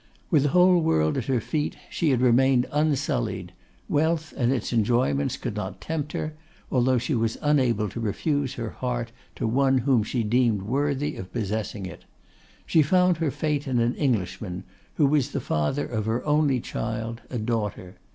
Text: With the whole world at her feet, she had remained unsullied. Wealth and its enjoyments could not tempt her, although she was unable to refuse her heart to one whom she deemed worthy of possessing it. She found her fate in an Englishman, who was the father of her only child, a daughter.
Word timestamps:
With 0.31 0.41
the 0.41 0.49
whole 0.49 0.79
world 0.81 1.15
at 1.17 1.25
her 1.25 1.39
feet, 1.39 1.75
she 1.91 2.09
had 2.09 2.21
remained 2.21 2.65
unsullied. 2.71 3.53
Wealth 3.87 4.33
and 4.35 4.51
its 4.51 4.73
enjoyments 4.73 5.37
could 5.37 5.55
not 5.55 5.79
tempt 5.79 6.13
her, 6.13 6.33
although 6.71 6.97
she 6.97 7.13
was 7.13 7.37
unable 7.39 7.87
to 7.89 7.99
refuse 7.99 8.55
her 8.55 8.71
heart 8.71 9.11
to 9.35 9.45
one 9.45 9.77
whom 9.77 10.01
she 10.01 10.23
deemed 10.23 10.63
worthy 10.63 11.15
of 11.17 11.31
possessing 11.31 11.85
it. 11.85 12.05
She 12.65 12.81
found 12.81 13.17
her 13.17 13.29
fate 13.29 13.67
in 13.67 13.77
an 13.77 13.93
Englishman, 13.93 14.63
who 14.95 15.05
was 15.05 15.33
the 15.33 15.39
father 15.39 15.85
of 15.85 16.07
her 16.07 16.25
only 16.25 16.59
child, 16.59 17.21
a 17.29 17.37
daughter. 17.37 17.97